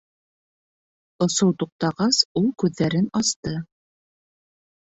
[1.25, 3.55] -Осоу туҡтағас, ул күҙҙәрен асты.